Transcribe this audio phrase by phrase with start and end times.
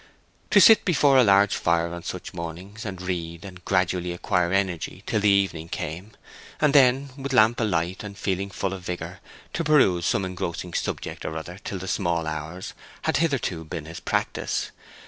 [0.49, 5.03] To sit before a large fire on such mornings, and read, and gradually acquire energy
[5.05, 6.13] till the evening came,
[6.59, 9.19] and then, with lamp alight, and feeling full of vigor,
[9.53, 13.99] to pursue some engrossing subject or other till the small hours, had hitherto been his
[13.99, 14.71] practice.